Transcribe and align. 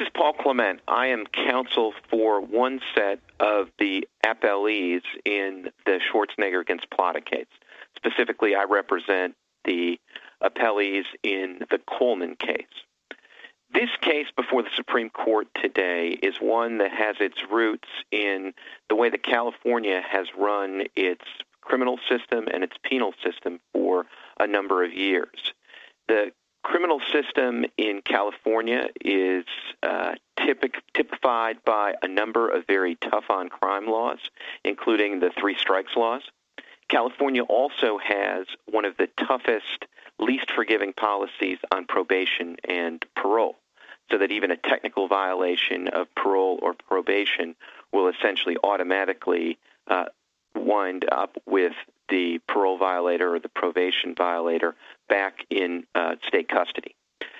is 0.00 0.08
Paul 0.14 0.32
Clement. 0.32 0.80
I 0.88 1.08
am 1.08 1.26
counsel 1.26 1.92
for 2.08 2.40
one 2.40 2.80
set 2.94 3.20
of 3.38 3.68
the 3.78 4.08
appellees 4.24 5.02
in 5.24 5.70
the 5.84 6.00
Schwarzenegger 6.00 6.60
against 6.60 6.90
Plata 6.90 7.20
case. 7.20 7.46
Specifically, 7.96 8.54
I 8.54 8.64
represent 8.64 9.34
the 9.64 9.98
appellees 10.42 11.04
in 11.22 11.60
the 11.70 11.78
Coleman 11.86 12.36
case. 12.36 12.64
This 13.72 13.90
case 14.00 14.26
before 14.36 14.62
the 14.62 14.70
Supreme 14.74 15.10
Court 15.10 15.48
today 15.60 16.18
is 16.22 16.36
one 16.40 16.78
that 16.78 16.92
has 16.92 17.16
its 17.20 17.36
roots 17.50 17.88
in 18.10 18.54
the 18.88 18.96
way 18.96 19.10
that 19.10 19.22
California 19.22 20.02
has 20.08 20.26
run 20.36 20.84
its 20.96 21.24
criminal 21.60 21.98
system 22.08 22.46
and 22.52 22.64
its 22.64 22.76
penal 22.82 23.12
system 23.24 23.60
for 23.72 24.06
a 24.38 24.46
number 24.46 24.82
of 24.82 24.92
years. 24.92 25.52
The 26.08 26.32
criminal 26.62 27.00
system 27.12 27.64
in 27.76 28.02
California 28.02 28.88
is 29.00 29.44
uh, 29.82 30.12
typic, 30.36 30.74
typified 30.94 31.64
by 31.64 31.94
a 32.02 32.08
number 32.08 32.48
of 32.48 32.66
very 32.66 32.96
tough 32.96 33.24
on 33.30 33.48
crime 33.48 33.86
laws, 33.86 34.18
including 34.64 35.20
the 35.20 35.30
three 35.38 35.56
strikes 35.56 35.96
laws. 35.96 36.22
California 36.88 37.42
also 37.42 37.98
has 37.98 38.46
one 38.66 38.84
of 38.84 38.96
the 38.96 39.08
toughest, 39.16 39.86
least 40.18 40.50
forgiving 40.50 40.92
policies 40.92 41.58
on 41.72 41.86
probation 41.86 42.56
and 42.64 43.04
parole, 43.14 43.56
so 44.10 44.18
that 44.18 44.32
even 44.32 44.50
a 44.50 44.56
technical 44.56 45.08
violation 45.08 45.88
of 45.88 46.12
parole 46.14 46.58
or 46.62 46.74
probation 46.74 47.54
will 47.92 48.08
essentially 48.08 48.56
automatically 48.62 49.58
uh, 49.86 50.06
wind 50.54 51.04
up 51.10 51.36
with 51.46 51.72
the 52.10 52.40
parole 52.46 52.78
violator 52.78 53.34
or 53.34 53.38
the 53.38 53.48
probation 53.48 54.14
violator 54.14 54.74
back 55.08 55.44
in 55.50 55.86
uh, 55.94 56.16
state 56.26 56.48
custody. 56.48 56.94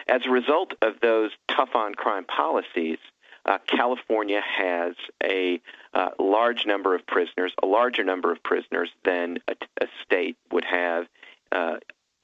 As 0.08 0.22
a 0.26 0.30
result 0.30 0.74
of 0.82 0.94
those 1.00 1.30
tough 1.48 1.74
on 1.74 1.94
crime 1.94 2.24
policies, 2.24 2.98
uh, 3.46 3.58
California 3.66 4.40
has 4.40 4.94
a 5.22 5.60
uh, 5.94 6.10
large 6.18 6.66
number 6.66 6.94
of 6.94 7.06
prisoners, 7.06 7.52
a 7.62 7.66
larger 7.66 8.04
number 8.04 8.30
of 8.32 8.42
prisoners 8.42 8.90
than 9.04 9.38
a, 9.48 9.54
a 9.80 9.86
state 10.04 10.36
would 10.52 10.64
have, 10.64 11.06
uh, 11.52 11.76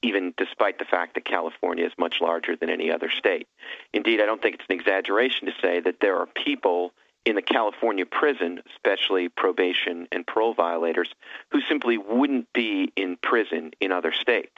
even 0.03 0.33
despite 0.37 0.77
the 0.79 0.85
fact 0.85 1.15
that 1.15 1.25
California 1.25 1.85
is 1.85 1.91
much 1.97 2.17
larger 2.21 2.55
than 2.55 2.69
any 2.69 2.91
other 2.91 3.09
state. 3.09 3.47
Indeed, 3.93 4.21
I 4.21 4.25
don't 4.25 4.41
think 4.41 4.55
it's 4.55 4.65
an 4.69 4.75
exaggeration 4.75 5.47
to 5.47 5.53
say 5.61 5.79
that 5.79 5.99
there 6.01 6.17
are 6.17 6.27
people 6.27 6.93
in 7.25 7.35
the 7.35 7.41
California 7.41 8.05
prison, 8.05 8.61
especially 8.73 9.29
probation 9.29 10.07
and 10.11 10.25
parole 10.25 10.53
violators, 10.53 11.13
who 11.51 11.59
simply 11.61 11.97
wouldn't 11.97 12.51
be 12.53 12.91
in 12.95 13.17
prison 13.21 13.71
in 13.79 13.91
other 13.91 14.13
states. 14.13 14.57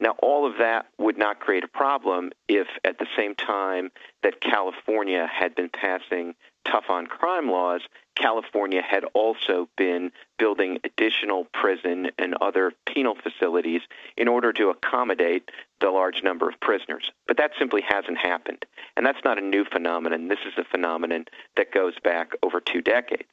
Now, 0.00 0.16
all 0.18 0.44
of 0.44 0.58
that 0.58 0.86
would 0.98 1.16
not 1.16 1.38
create 1.38 1.62
a 1.62 1.68
problem 1.68 2.32
if 2.48 2.66
at 2.84 2.98
the 2.98 3.06
same 3.16 3.34
time 3.34 3.92
that 4.22 4.40
California 4.40 5.26
had 5.32 5.54
been 5.54 5.68
passing 5.68 6.34
tough 6.64 6.90
on 6.90 7.06
crime 7.06 7.50
laws, 7.50 7.82
California 8.16 8.82
had 8.82 9.04
also 9.14 9.68
been 9.76 10.10
building 10.38 10.78
additional 10.84 11.46
prison 11.52 12.10
and 12.18 12.34
other 12.40 12.72
penal 12.86 13.14
facilities 13.14 13.82
in 14.16 14.28
order 14.28 14.52
to 14.52 14.70
accommodate 14.70 15.50
the 15.84 15.90
large 15.90 16.22
number 16.22 16.48
of 16.48 16.58
prisoners. 16.60 17.12
But 17.28 17.36
that 17.36 17.50
simply 17.58 17.82
hasn't 17.86 18.16
happened. 18.16 18.64
And 18.96 19.04
that's 19.04 19.22
not 19.22 19.36
a 19.36 19.42
new 19.42 19.66
phenomenon. 19.66 20.28
This 20.28 20.38
is 20.46 20.54
a 20.56 20.64
phenomenon 20.64 21.26
that 21.56 21.72
goes 21.72 21.92
back 22.02 22.32
over 22.42 22.58
two 22.58 22.80
decades. 22.80 23.28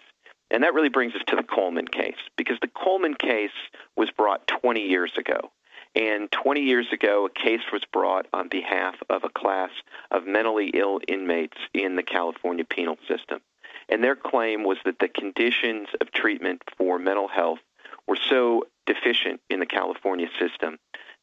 And 0.51 0.61
that 0.63 0.73
really 0.73 0.89
brings 0.89 1.15
us 1.15 1.21
to 1.27 1.37
the 1.37 1.43
Coleman 1.43 1.87
case, 1.87 2.17
because 2.35 2.57
the 2.61 2.67
Coleman 2.67 3.13
case 3.13 3.51
was 3.95 4.11
brought 4.11 4.47
20 4.47 4.81
years 4.81 5.13
ago. 5.17 5.51
And 5.95 6.29
20 6.29 6.61
years 6.61 6.87
ago, 6.91 7.25
a 7.25 7.39
case 7.39 7.61
was 7.71 7.83
brought 7.85 8.27
on 8.33 8.49
behalf 8.49 8.95
of 9.09 9.23
a 9.23 9.29
class 9.29 9.71
of 10.09 10.27
mentally 10.27 10.71
ill 10.73 10.99
inmates 11.07 11.57
in 11.73 11.95
the 11.95 12.03
California 12.03 12.65
penal 12.65 12.97
system. 13.07 13.39
And 13.87 14.03
their 14.03 14.17
claim 14.17 14.65
was 14.65 14.77
that 14.83 14.99
the 14.99 15.07
conditions 15.07 15.87
of 16.01 16.11
treatment 16.11 16.63
for 16.77 16.99
mental 16.99 17.29
health 17.29 17.59
were 18.07 18.19
so 18.29 18.65
deficient 18.85 19.39
in 19.49 19.61
the 19.61 19.65
California 19.65 20.27
system 20.37 20.79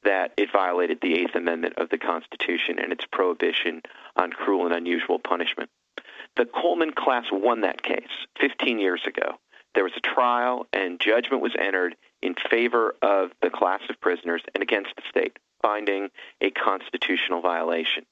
that 0.09 0.33
it 0.39 0.49
violated 0.51 1.01
the 1.03 1.21
Eighth 1.21 1.35
Amendment 1.35 1.75
of 1.77 1.91
the 1.91 1.99
Constitution 1.99 2.79
and 2.79 2.93
its 2.93 3.05
prohibition 3.13 3.83
on 4.17 4.31
cruel 4.31 4.65
and 4.65 4.75
unusual 4.75 5.19
punishment. 5.19 5.69
The 6.35 6.47
Coleman 6.47 6.93
class 6.93 7.27
won 7.31 7.61
that 7.61 7.83
case 7.83 8.09
15 8.41 8.79
years 8.79 9.03
ago. 9.07 9.39
There 9.75 9.85
was 9.85 9.93
a 9.99 10.01
trial, 10.01 10.67
and 10.73 10.99
judgment 10.99 11.43
was 11.43 11.55
entered 11.59 11.95
in 12.23 12.35
favor 12.51 12.95
of 13.03 13.33
the 13.43 13.51
class 13.51 13.83
of 13.91 14.01
prisoners 14.01 14.41
and 14.55 14.63
against 14.63 14.97
the 14.97 15.03
state, 15.11 15.39
finding 15.61 16.09
a 16.41 16.51
constitutional 16.53 17.43
violation. 17.43 18.07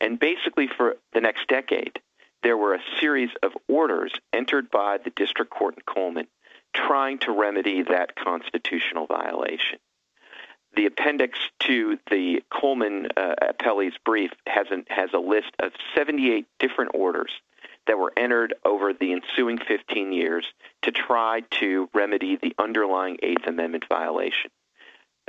And 0.00 0.20
basically, 0.20 0.68
for 0.68 0.98
the 1.12 1.20
next 1.20 1.48
decade, 1.48 1.98
there 2.44 2.56
were 2.56 2.74
a 2.74 2.82
series 3.00 3.30
of 3.42 3.50
orders 3.66 4.12
entered 4.32 4.70
by 4.70 4.98
the 5.02 5.10
district 5.10 5.50
court 5.50 5.74
in 5.74 5.82
Coleman 5.82 6.28
trying 6.72 7.18
to 7.18 7.32
remedy 7.32 7.82
that 7.82 8.14
constitutional 8.14 9.06
violation. 9.06 9.80
The 10.76 10.86
appendix 10.86 11.38
to 11.60 11.98
the 12.10 12.42
Coleman 12.50 13.08
uh, 13.16 13.34
appellee's 13.42 13.96
brief 14.04 14.30
has, 14.46 14.66
an, 14.70 14.84
has 14.88 15.10
a 15.12 15.18
list 15.18 15.50
of 15.58 15.72
78 15.94 16.46
different 16.58 16.92
orders 16.94 17.32
that 17.86 17.98
were 17.98 18.12
entered 18.16 18.54
over 18.64 18.92
the 18.92 19.12
ensuing 19.12 19.58
15 19.58 20.12
years 20.12 20.46
to 20.82 20.92
try 20.92 21.42
to 21.50 21.88
remedy 21.92 22.36
the 22.36 22.54
underlying 22.58 23.18
Eighth 23.22 23.46
Amendment 23.46 23.84
violation. 23.88 24.50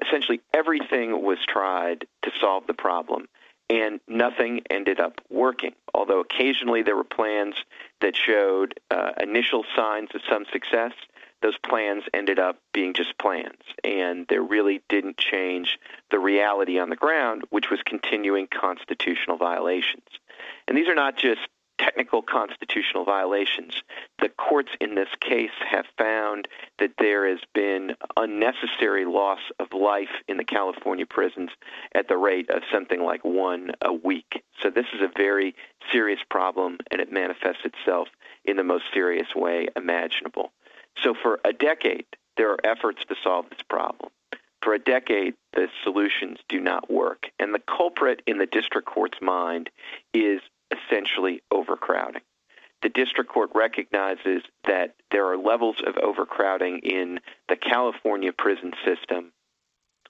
Essentially, 0.05 0.41
everything 0.53 1.23
was 1.23 1.37
tried 1.47 2.05
to 2.23 2.31
solve 2.39 2.67
the 2.67 2.73
problem, 2.73 3.27
and 3.69 3.99
nothing 4.07 4.61
ended 4.69 4.99
up 4.99 5.21
working. 5.29 5.73
Although 5.93 6.19
occasionally 6.19 6.81
there 6.81 6.95
were 6.95 7.03
plans 7.03 7.55
that 8.01 8.15
showed 8.15 8.79
uh, 8.89 9.13
initial 9.19 9.63
signs 9.75 10.09
of 10.13 10.21
some 10.29 10.45
success, 10.51 10.93
those 11.41 11.57
plans 11.57 12.03
ended 12.13 12.39
up 12.39 12.59
being 12.73 12.93
just 12.93 13.17
plans, 13.17 13.61
and 13.83 14.25
they 14.27 14.39
really 14.39 14.81
didn't 14.89 15.17
change 15.17 15.79
the 16.09 16.19
reality 16.19 16.79
on 16.79 16.89
the 16.89 16.95
ground, 16.95 17.43
which 17.49 17.69
was 17.69 17.81
continuing 17.85 18.47
constitutional 18.47 19.37
violations. 19.37 20.07
And 20.67 20.77
these 20.77 20.87
are 20.87 20.95
not 20.95 21.17
just 21.17 21.41
technical 21.81 22.21
constitutional 22.21 23.03
violations. 23.03 23.81
The 24.19 24.29
courts 24.29 24.71
in 24.79 24.93
this 24.93 25.09
case 25.19 25.49
have 25.67 25.85
found 25.97 26.47
that 26.77 26.93
there 26.99 27.27
has 27.27 27.39
been 27.53 27.95
unnecessary 28.15 29.05
loss 29.05 29.39
of 29.59 29.73
life 29.73 30.21
in 30.27 30.37
the 30.37 30.43
California 30.43 31.05
prisons 31.07 31.49
at 31.95 32.07
the 32.07 32.17
rate 32.17 32.49
of 32.51 32.61
something 32.71 33.01
like 33.01 33.25
one 33.25 33.71
a 33.81 33.91
week. 33.91 34.43
So 34.61 34.69
this 34.69 34.85
is 34.93 35.01
a 35.01 35.11
very 35.17 35.55
serious 35.91 36.21
problem, 36.29 36.77
and 36.91 37.01
it 37.01 37.11
manifests 37.11 37.65
itself 37.65 38.09
in 38.45 38.57
the 38.57 38.63
most 38.63 38.85
serious 38.93 39.33
way 39.35 39.67
imaginable. 39.75 40.51
So 40.97 41.13
for 41.13 41.39
a 41.43 41.53
decade, 41.53 42.05
there 42.37 42.51
are 42.51 42.59
efforts 42.63 43.03
to 43.05 43.15
solve 43.23 43.49
this 43.49 43.61
problem. 43.67 44.11
For 44.61 44.73
a 44.73 44.79
decade, 44.79 45.33
the 45.53 45.67
solutions 45.83 46.37
do 46.47 46.59
not 46.59 46.91
work. 46.91 47.27
And 47.39 47.53
the 47.53 47.59
culprit 47.59 48.21
in 48.27 48.37
the 48.37 48.45
district 48.45 48.87
court's 48.87 49.19
mind 49.21 49.69
is 50.13 50.41
essentially 50.71 51.41
overcrowding. 51.51 52.21
The 52.81 52.89
district 52.89 53.29
court 53.29 53.51
recognizes 53.53 54.43
that 54.65 54.95
there 55.11 55.27
are 55.27 55.37
levels 55.37 55.77
of 55.85 55.97
overcrowding 55.97 56.79
in 56.79 57.19
the 57.47 57.55
California 57.55 58.31
prison 58.33 58.73
system 58.85 59.31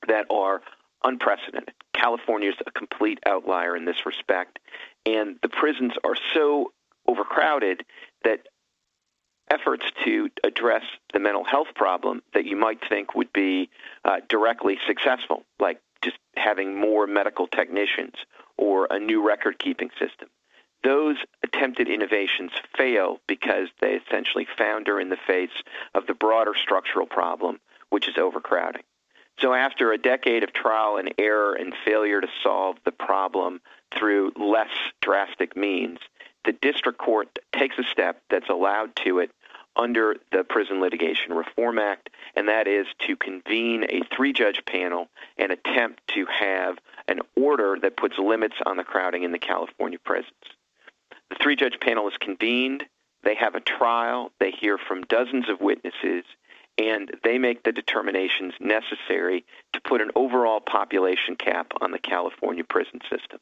that 0.07 0.25
are 0.29 0.61
unprecedented. 1.03 1.73
California 1.93 2.49
is 2.49 2.55
a 2.65 2.71
complete 2.71 3.19
outlier 3.25 3.75
in 3.75 3.85
this 3.85 4.05
respect, 4.05 4.59
and 5.05 5.37
the 5.41 5.49
prisons 5.49 5.93
are 6.03 6.15
so 6.33 6.71
overcrowded 7.07 7.83
that 8.23 8.47
efforts 9.51 9.85
to 10.05 10.29
address 10.43 10.83
the 11.13 11.19
mental 11.19 11.43
health 11.43 11.67
problem 11.75 12.21
that 12.33 12.45
you 12.45 12.55
might 12.55 12.79
think 12.87 13.15
would 13.15 13.31
be 13.33 13.69
uh, 14.05 14.21
directly 14.29 14.79
successful, 14.87 15.43
like 15.59 15.79
just 16.01 16.17
having 16.35 16.79
more 16.79 17.05
medical 17.05 17.47
technicians 17.47 18.15
or 18.57 18.87
a 18.89 18.99
new 18.99 19.25
record 19.25 19.59
keeping 19.59 19.89
system, 19.99 20.29
those 20.83 21.17
attempted 21.43 21.89
innovations 21.89 22.51
fail 22.75 23.19
because 23.27 23.67
they 23.81 23.93
essentially 23.93 24.47
founder 24.57 24.99
in 24.99 25.09
the 25.09 25.17
face 25.27 25.49
of 25.93 26.07
the 26.07 26.13
broader 26.13 26.53
structural 26.55 27.05
problem, 27.05 27.59
which 27.89 28.07
is 28.07 28.17
overcrowding. 28.17 28.83
So, 29.39 29.53
after 29.53 29.91
a 29.91 29.97
decade 29.97 30.43
of 30.43 30.53
trial 30.53 30.97
and 30.97 31.13
error 31.17 31.53
and 31.53 31.73
failure 31.85 32.21
to 32.21 32.27
solve 32.43 32.77
the 32.85 32.91
problem 32.91 33.61
through 33.97 34.33
less 34.35 34.69
drastic 35.01 35.55
means, 35.55 35.99
the 36.45 36.51
district 36.51 36.99
court 36.99 37.39
takes 37.53 37.77
a 37.77 37.83
step 37.83 38.21
that's 38.29 38.49
allowed 38.49 38.95
to 38.97 39.19
it 39.19 39.31
under 39.75 40.17
the 40.31 40.43
Prison 40.43 40.81
Litigation 40.81 41.33
Reform 41.33 41.79
Act, 41.79 42.09
and 42.35 42.47
that 42.49 42.67
is 42.67 42.87
to 43.07 43.15
convene 43.15 43.85
a 43.89 44.01
three 44.15 44.33
judge 44.33 44.63
panel 44.65 45.07
and 45.37 45.51
attempt 45.51 46.01
to 46.09 46.25
have 46.25 46.77
an 47.07 47.21
order 47.35 47.77
that 47.81 47.97
puts 47.97 48.17
limits 48.17 48.55
on 48.65 48.77
the 48.77 48.83
crowding 48.83 49.23
in 49.23 49.31
the 49.31 49.39
California 49.39 49.99
prisons. 50.03 50.33
The 51.29 51.37
three 51.41 51.55
judge 51.55 51.79
panel 51.79 52.07
is 52.07 52.17
convened. 52.19 52.83
They 53.23 53.35
have 53.35 53.55
a 53.55 53.61
trial. 53.61 54.31
They 54.39 54.51
hear 54.51 54.77
from 54.77 55.03
dozens 55.03 55.47
of 55.47 55.61
witnesses, 55.61 56.25
and 56.77 57.11
they 57.23 57.37
make 57.37 57.63
the 57.63 57.71
determinations 57.71 58.53
necessary 58.59 59.45
to 59.73 59.81
put 59.81 60.01
an 60.01 60.11
overall 60.15 60.59
population 60.59 61.35
cap 61.35 61.71
on 61.81 61.91
the 61.91 61.99
California 61.99 62.63
prison 62.63 62.99
system. 63.09 63.39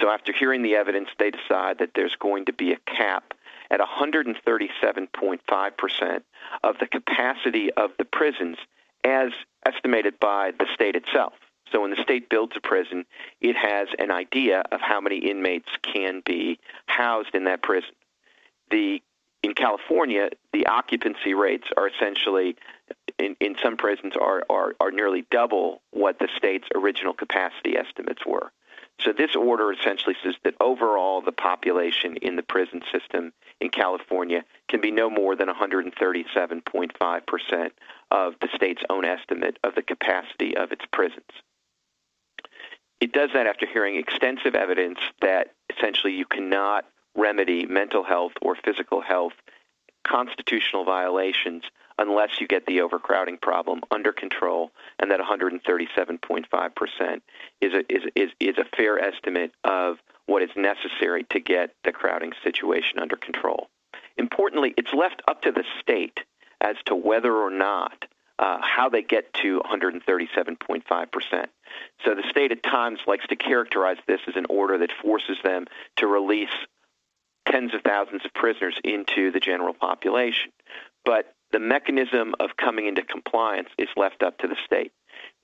So 0.00 0.10
after 0.10 0.32
hearing 0.32 0.62
the 0.62 0.76
evidence, 0.76 1.08
they 1.18 1.30
decide 1.30 1.78
that 1.78 1.92
there's 1.94 2.16
going 2.16 2.44
to 2.46 2.52
be 2.52 2.72
a 2.72 2.78
cap 2.86 3.32
at 3.70 3.80
137.5% 3.80 6.22
of 6.62 6.78
the 6.78 6.86
capacity 6.86 7.72
of 7.72 7.90
the 7.98 8.04
prisons 8.04 8.58
as 9.04 9.30
estimated 9.64 10.20
by 10.20 10.52
the 10.58 10.66
state 10.74 10.96
itself. 10.96 11.32
So 11.72 11.82
when 11.82 11.90
the 11.90 12.02
state 12.02 12.28
builds 12.28 12.54
a 12.56 12.60
prison, 12.60 13.06
it 13.40 13.56
has 13.56 13.88
an 13.98 14.10
idea 14.10 14.62
of 14.70 14.80
how 14.80 15.00
many 15.00 15.18
inmates 15.18 15.68
can 15.82 16.22
be 16.24 16.58
housed 16.86 17.34
in 17.34 17.44
that 17.44 17.62
prison. 17.62 17.90
The 18.70 19.02
in 19.42 19.54
California, 19.54 20.30
the 20.52 20.66
occupancy 20.66 21.34
rates 21.34 21.68
are 21.76 21.88
essentially 21.88 22.56
in, 23.18 23.36
in 23.40 23.56
some 23.62 23.76
prisons 23.76 24.14
are, 24.20 24.42
are, 24.50 24.74
are 24.80 24.90
nearly 24.90 25.26
double 25.30 25.82
what 25.90 26.18
the 26.18 26.28
state's 26.36 26.68
original 26.74 27.12
capacity 27.12 27.76
estimates 27.76 28.24
were. 28.26 28.52
So 29.00 29.12
this 29.12 29.36
order 29.36 29.70
essentially 29.72 30.16
says 30.22 30.36
that 30.44 30.54
overall 30.60 31.20
the 31.20 31.32
population 31.32 32.16
in 32.16 32.36
the 32.36 32.42
prison 32.42 32.80
system 32.90 33.34
in 33.60 33.68
California 33.68 34.42
can 34.68 34.80
be 34.80 34.90
no 34.90 35.10
more 35.10 35.36
than 35.36 35.48
137.5% 35.48 37.70
of 38.10 38.34
the 38.40 38.48
state's 38.54 38.82
own 38.88 39.04
estimate 39.04 39.58
of 39.62 39.74
the 39.74 39.82
capacity 39.82 40.56
of 40.56 40.72
its 40.72 40.86
prisons. 40.92 41.26
It 43.00 43.12
does 43.12 43.28
that 43.34 43.46
after 43.46 43.66
hearing 43.66 43.96
extensive 43.96 44.54
evidence 44.54 44.98
that 45.20 45.52
essentially 45.74 46.14
you 46.14 46.24
cannot 46.24 46.86
remedy 47.14 47.66
mental 47.66 48.02
health 48.02 48.32
or 48.40 48.56
physical 48.56 49.02
health 49.02 49.34
constitutional 50.04 50.84
violations 50.84 51.64
unless 51.98 52.40
you 52.40 52.46
get 52.46 52.66
the 52.66 52.80
overcrowding 52.80 53.38
problem 53.38 53.80
under 53.90 54.12
control, 54.12 54.70
and 54.98 55.10
that 55.10 55.20
137.5% 55.20 57.20
is 57.60 57.72
a, 57.72 57.92
is, 57.92 58.02
is, 58.14 58.30
is 58.40 58.58
a 58.58 58.76
fair 58.76 58.98
estimate 58.98 59.52
of 59.64 59.96
what 60.26 60.42
is 60.42 60.50
necessary 60.56 61.24
to 61.30 61.40
get 61.40 61.74
the 61.84 61.92
crowding 61.92 62.32
situation 62.42 62.98
under 62.98 63.16
control. 63.16 63.68
Importantly, 64.16 64.74
it's 64.76 64.92
left 64.92 65.22
up 65.28 65.42
to 65.42 65.52
the 65.52 65.64
state 65.80 66.20
as 66.60 66.76
to 66.86 66.94
whether 66.94 67.32
or 67.32 67.50
not 67.50 68.06
uh, 68.38 68.58
how 68.60 68.88
they 68.88 69.02
get 69.02 69.32
to 69.34 69.60
137.5%. 69.60 71.46
So 72.04 72.14
the 72.14 72.28
state 72.30 72.52
at 72.52 72.62
times 72.62 73.00
likes 73.06 73.26
to 73.28 73.36
characterize 73.36 73.96
this 74.06 74.20
as 74.26 74.36
an 74.36 74.46
order 74.50 74.78
that 74.78 74.90
forces 75.02 75.38
them 75.42 75.66
to 75.96 76.06
release 76.06 76.50
tens 77.46 77.72
of 77.74 77.82
thousands 77.82 78.24
of 78.24 78.34
prisoners 78.34 78.78
into 78.84 79.30
the 79.30 79.40
general 79.40 79.72
population. 79.72 80.52
But 81.04 81.32
the 81.56 81.60
mechanism 81.60 82.34
of 82.38 82.50
coming 82.58 82.86
into 82.86 83.00
compliance 83.00 83.70
is 83.78 83.88
left 83.96 84.22
up 84.22 84.36
to 84.36 84.46
the 84.46 84.56
state. 84.66 84.92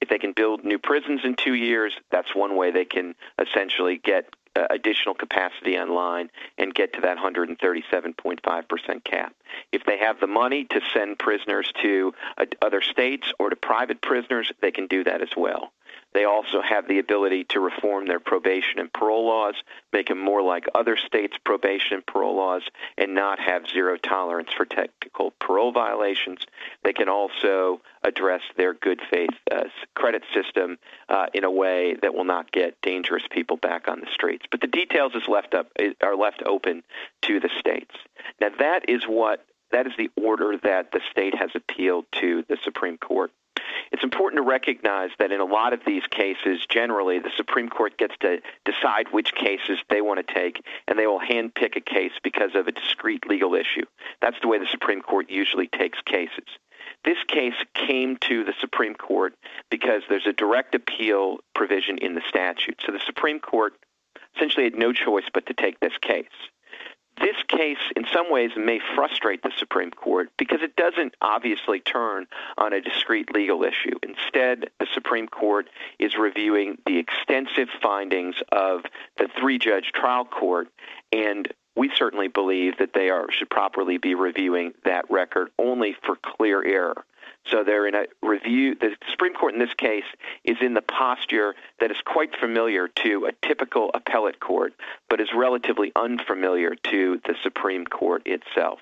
If 0.03 0.11
they 0.11 0.19
can 0.19 0.35
build 0.35 0.62
new 0.62 0.79
prisons 0.79 1.23
in 1.25 1.37
two 1.37 1.55
years, 1.55 1.94
that's 2.11 2.35
one 2.35 2.55
way 2.55 2.70
they 2.70 2.85
can 2.85 3.14
essentially 3.41 3.97
get 3.97 4.26
uh, 4.55 4.67
additional 4.69 5.14
capacity 5.14 5.79
online 5.79 6.29
and 6.59 6.75
get 6.75 6.93
to 6.93 7.00
that 7.00 7.17
137.5% 7.17 9.05
cap. 9.05 9.35
If 9.73 9.85
they 9.87 9.97
have 9.97 10.20
the 10.20 10.26
money 10.26 10.67
to 10.67 10.82
send 10.93 11.19
prisoners 11.19 11.73
to 11.81 12.12
uh, 12.37 12.44
other 12.61 12.82
states 12.82 13.32
or 13.38 13.49
to 13.49 13.56
private 13.56 14.03
prisoners, 14.03 14.53
they 14.61 14.70
can 14.70 14.88
do 14.88 15.05
that 15.05 15.23
as 15.23 15.31
well. 15.35 15.73
They 16.12 16.25
also 16.25 16.61
have 16.61 16.89
the 16.89 16.99
ability 16.99 17.44
to 17.50 17.61
reform 17.61 18.06
their 18.06 18.21
probation 18.21 18.79
and 18.79 18.93
parole 18.93 19.27
laws, 19.27 19.55
make 19.93 20.09
them 20.09 20.19
more 20.19 20.43
like 20.43 20.67
other 20.75 20.97
states' 20.97 21.37
probation 21.44 21.94
and 21.94 22.06
parole 22.06 22.37
laws, 22.37 22.62
and 22.99 23.15
not 23.15 23.39
have 23.39 23.69
zero 23.69 23.97
tolerance 23.97 24.50
for 24.55 24.65
technical 24.65 25.33
parole 25.41 25.73
violations. 25.73 26.41
They 26.85 26.93
can 26.93 27.09
also 27.09 27.81
address 28.03 28.43
their 28.56 28.75
good 28.75 29.00
faith 29.11 29.31
uh, 29.50 29.65
credit 29.94 30.23
system 30.35 30.79
uh, 31.09 31.27
in 31.33 31.44
a 31.44 31.50
way 31.50 31.97
that 32.03 32.15
will 32.15 32.25
not 32.25 32.53
get 32.53 32.81
dangerous 32.83 33.25
people 33.31 33.56
back 33.56 33.88
on 33.88 34.00
the 34.00 34.09
streets. 34.12 34.45
But 34.50 34.61
the 34.61 34.67
details 34.67 35.15
is 35.15 35.29
left 35.29 35.55
up 35.55 35.71
are 36.03 36.17
left 36.17 36.43
open 36.45 36.83
to 37.23 37.41
the 37.41 37.50
states. 37.59 37.95
Now 38.41 38.49
that 38.59 38.88
is 38.88 39.05
what 39.05 39.45
that 39.71 39.87
is 39.87 39.93
the 39.97 40.11
order 40.17 40.56
that 40.62 40.93
the 40.93 41.00
state 41.11 41.35
has 41.35 41.50
appealed 41.55 42.05
to 42.21 42.45
the 42.49 42.59
Supreme 42.62 42.99
Court. 42.99 43.33
It's 43.93 44.02
important 44.02 44.38
to 44.38 44.49
recognize 44.49 45.10
that 45.19 45.32
in 45.32 45.40
a 45.40 45.44
lot 45.44 45.72
of 45.75 45.81
these 45.87 46.02
cases, 46.10 46.64
generally, 46.69 47.19
the 47.19 47.31
Supreme 47.37 47.69
Court 47.69 47.96
gets 47.99 48.14
to 48.20 48.40
decide 48.64 49.08
which 49.10 49.34
cases 49.34 49.78
they 49.90 50.00
want 50.00 50.26
to 50.26 50.34
take, 50.34 50.64
and 50.88 50.99
they 50.99 51.06
will 51.06 51.20
handpick 51.20 51.76
a 51.76 51.81
case 51.81 52.12
because 52.22 52.54
of 52.54 52.66
a 52.66 52.72
discrete 52.72 53.28
legal 53.28 53.54
issue. 53.54 53.84
That's 54.20 54.40
the 54.40 54.49
way 54.49 54.58
the 54.58 54.66
Supreme 54.70 55.02
Court 55.02 55.28
usually 55.31 55.69
takes 55.69 56.00
cases. 56.02 56.46
This 57.04 57.19
case 57.28 57.54
came 57.75 58.16
to 58.28 58.44
the 58.44 58.54
Supreme 58.60 58.94
Court 58.94 59.34
because 59.70 60.02
there's 60.08 60.26
a 60.26 60.32
direct 60.32 60.75
appeal 60.75 61.38
provision 61.54 61.99
in 61.99 62.14
the 62.14 62.22
statute. 62.28 62.81
So 62.84 62.93
the 62.93 63.00
Supreme 63.04 63.40
Court 63.40 63.75
essentially 64.37 64.64
had 64.64 64.75
no 64.75 64.93
choice 64.93 65.25
but 65.32 65.46
to 65.46 65.54
take 65.54 65.81
this 65.81 65.96
case 66.00 66.26
this 67.23 67.37
case, 67.49 67.79
in 67.97 68.05
some 68.13 68.31
ways, 68.31 68.51
may 68.57 68.81
frustrate 68.95 69.43
the 69.43 69.53
Supreme 69.59 69.91
Court 69.91 70.31
because 70.37 70.61
it 70.61 70.77
doesn't 70.77 71.15
obviously 71.23 71.81
turn 71.81 72.27
on 72.59 72.73
a 72.73 72.81
discrete 72.81 73.33
legal 73.33 73.63
issue. 73.63 73.97
Instead, 74.03 74.71
the 74.79 74.87
Supreme 74.93 75.29
Court 75.29 75.69
is 75.99 76.17
reviewing 76.19 76.79
the 76.85 76.99
extensive 76.99 77.69
findings 77.81 78.35
of 78.51 78.83
the 79.17 79.29
three 79.39 79.59
judge 79.59 79.93
trial 79.95 80.25
court, 80.25 80.69
and 81.13 81.53
we 81.77 81.91
certainly 81.97 82.29
believe 82.29 82.79
that 82.79 82.93
they 82.93 83.09
are, 83.09 83.31
should 83.31 83.49
properly 83.49 83.97
be 83.97 84.15
reviewing 84.15 84.75
that 84.85 85.11
record 85.11 85.49
only 85.59 85.97
for 86.05 86.17
clear 86.17 86.63
error. 86.65 87.05
So 87.47 87.65
they're 87.65 87.87
in 87.87 87.94
a 87.94 88.06
review. 88.23 88.75
The 88.75 88.97
Supreme 89.11 89.35
Court 89.35 89.53
in 89.53 89.59
this 89.59 89.75
case 89.75 90.05
is 90.44 90.56
in 90.61 90.75
the 90.75 90.83
posture 90.83 91.55
that 91.81 91.91
is 91.91 91.97
quite 92.05 92.31
familiar 92.39 92.89
to 92.89 93.27
a 93.27 93.47
typical 93.47 93.91
appellate 93.94 94.41
court, 94.41 94.75
but 95.11 95.21
is 95.21 95.29
relatively 95.35 95.93
unfamiliar 95.97 96.75
to 96.91 97.21
the 97.27 97.35
Supreme 97.43 97.85
Court 97.85 98.23
itself. 98.27 98.79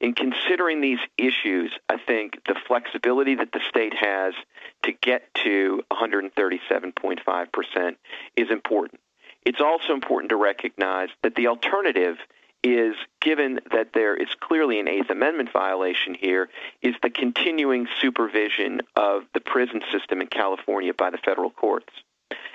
In 0.00 0.14
considering 0.14 0.80
these 0.80 0.98
issues, 1.16 1.72
I 1.88 1.96
think 1.96 2.40
the 2.46 2.56
flexibility 2.66 3.36
that 3.36 3.52
the 3.52 3.60
state 3.68 3.94
has 3.94 4.34
to 4.82 4.92
get 4.92 5.32
to 5.44 5.82
137.5% 5.92 7.96
is 8.36 8.50
important. 8.50 9.00
It's 9.44 9.60
also 9.60 9.92
important 9.92 10.30
to 10.30 10.36
recognize 10.36 11.08
that 11.22 11.34
the 11.34 11.48
alternative 11.48 12.16
is 12.62 12.94
given 13.20 13.60
that 13.72 13.92
there 13.92 14.14
is 14.14 14.28
clearly 14.40 14.78
an 14.78 14.88
Eighth 14.88 15.10
Amendment 15.10 15.50
violation 15.52 16.14
here, 16.14 16.48
is 16.80 16.94
the 17.02 17.10
continuing 17.10 17.88
supervision 18.00 18.80
of 18.94 19.22
the 19.34 19.40
prison 19.40 19.82
system 19.90 20.20
in 20.20 20.28
California 20.28 20.94
by 20.94 21.10
the 21.10 21.18
federal 21.18 21.50
courts. 21.50 21.92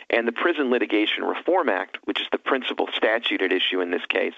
And 0.10 0.26
the 0.26 0.32
Prison 0.32 0.70
Litigation 0.70 1.26
Reform 1.26 1.68
Act, 1.68 1.98
which 2.06 2.22
is 2.22 2.28
the 2.32 2.38
principal 2.38 2.88
statute 2.96 3.42
at 3.42 3.52
issue 3.52 3.82
in 3.82 3.92
this 3.92 4.06
case, 4.08 4.34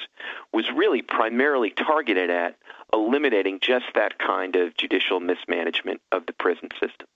was 0.51 0.65
really 0.75 1.03
primarily 1.03 1.69
targeted 1.69 2.31
at 2.31 2.55
eliminating 2.91 3.59
just 3.61 3.85
that 3.93 4.17
kind 4.17 4.55
of 4.55 4.75
judicial 4.75 5.19
mismanagement 5.19 6.01
of 6.11 6.25
the 6.25 6.33
prison 6.33 6.69
system. 6.79 7.07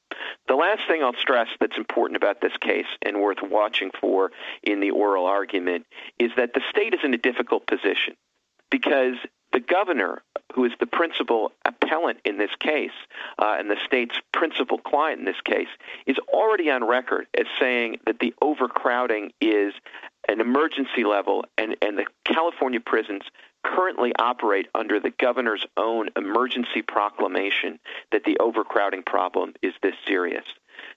The 0.47 0.55
last 0.55 0.81
thing 0.87 1.03
I'll 1.03 1.15
stress 1.15 1.47
that's 1.59 1.77
important 1.77 2.17
about 2.17 2.41
this 2.41 2.55
case 2.61 2.85
and 3.01 3.19
worth 3.19 3.41
watching 3.41 3.89
for 3.99 4.31
in 4.61 4.79
the 4.79 4.91
oral 4.91 5.25
argument 5.25 5.87
is 6.19 6.29
that 6.37 6.53
the 6.53 6.61
state 6.69 6.93
is 6.93 6.99
in 7.03 7.15
a 7.15 7.17
difficult 7.17 7.65
position 7.65 8.15
because 8.93 9.17
the 9.51 9.59
governor, 9.59 10.21
who 10.53 10.65
is 10.65 10.71
the 10.79 10.85
principal 10.85 11.51
appellant 11.65 12.19
in 12.25 12.37
this 12.37 12.51
case, 12.59 12.91
uh, 13.39 13.55
and 13.57 13.69
the 13.69 13.77
state's 13.85 14.15
principal 14.31 14.77
client 14.77 15.19
in 15.19 15.25
this 15.25 15.41
case, 15.43 15.67
is 16.05 16.17
already 16.31 16.69
on 16.69 16.83
record 16.83 17.25
as 17.37 17.45
saying 17.59 17.97
that 18.05 18.19
the 18.19 18.33
overcrowding 18.41 19.31
is 19.41 19.73
an 20.27 20.41
emergency 20.41 21.03
level, 21.03 21.43
and, 21.57 21.75
and 21.81 21.97
the 21.97 22.05
California 22.23 22.79
prisons 22.79 23.23
currently 23.63 24.13
operate 24.19 24.67
under 24.75 24.99
the 24.99 25.09
governor's 25.09 25.65
own 25.75 26.09
emergency 26.15 26.81
proclamation 26.81 27.79
that 28.11 28.23
the 28.25 28.37
overcrowding 28.39 29.01
problem 29.03 29.53
is 29.61 29.73
this 29.81 29.95
serious. 30.07 30.45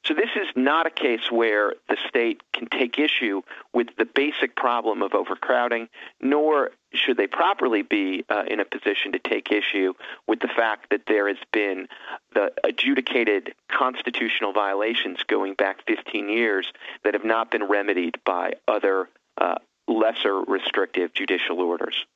So 0.06 0.14
this 0.14 0.30
is 0.36 0.46
not 0.54 0.86
a 0.86 0.90
case 0.90 1.32
where 1.32 1.74
the 1.88 1.96
state 2.08 2.40
can 2.52 2.68
take 2.68 2.96
issue 2.96 3.42
with 3.72 3.88
the 3.98 4.04
basic 4.04 4.54
problem 4.54 5.02
of 5.02 5.14
overcrowding, 5.14 5.88
nor 6.20 6.70
should 6.92 7.16
they 7.16 7.26
properly 7.26 7.82
be 7.82 8.24
uh, 8.30 8.44
in 8.48 8.60
a 8.60 8.64
position 8.64 9.12
to 9.12 9.18
take 9.18 9.50
issue 9.50 9.94
with 10.28 10.38
the 10.38 10.48
fact 10.48 10.90
that 10.90 11.02
there 11.08 11.26
has 11.26 11.38
been 11.52 11.88
the 12.34 12.52
adjudicated 12.62 13.54
constitutional 13.68 14.52
violations 14.52 15.24
going 15.26 15.54
back 15.54 15.84
15 15.88 16.28
years 16.28 16.72
that 17.02 17.14
have 17.14 17.24
not 17.24 17.50
been 17.50 17.64
remedied 17.64 18.16
by 18.24 18.52
other 18.68 19.08
uh, 19.38 19.56
lesser 19.88 20.40
restrictive 20.42 21.12
judicial 21.14 21.60
orders. 21.60 22.06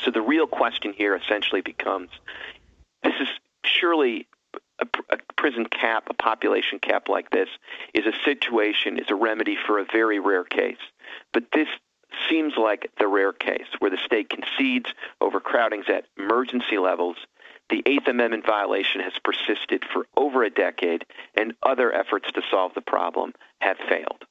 So 0.00 0.10
the 0.10 0.22
real 0.22 0.46
question 0.46 0.94
here 0.96 1.14
essentially 1.14 1.60
becomes 1.60 2.08
this 3.02 3.14
is 3.20 3.28
surely 3.64 4.26
a, 4.78 4.86
a, 5.10 5.18
prison 5.42 5.66
cap, 5.66 6.04
a 6.08 6.14
population 6.14 6.78
cap 6.78 7.08
like 7.08 7.30
this, 7.30 7.48
is 7.94 8.06
a 8.06 8.12
situation, 8.24 8.96
is 8.96 9.10
a 9.10 9.14
remedy 9.16 9.56
for 9.66 9.80
a 9.80 9.84
very 9.92 10.20
rare 10.20 10.44
case. 10.44 10.76
But 11.32 11.46
this 11.52 11.66
seems 12.30 12.52
like 12.56 12.88
the 13.00 13.08
rare 13.08 13.32
case 13.32 13.66
where 13.80 13.90
the 13.90 13.98
state 14.04 14.30
concedes 14.30 14.94
overcrowdings 15.20 15.88
at 15.88 16.04
emergency 16.16 16.78
levels. 16.78 17.16
The 17.70 17.82
Eighth 17.86 18.06
Amendment 18.06 18.46
violation 18.46 19.00
has 19.00 19.14
persisted 19.24 19.82
for 19.92 20.06
over 20.16 20.44
a 20.44 20.50
decade, 20.50 21.06
and 21.34 21.54
other 21.60 21.92
efforts 21.92 22.30
to 22.32 22.42
solve 22.48 22.74
the 22.74 22.80
problem 22.80 23.32
have 23.60 23.78
failed. 23.88 24.24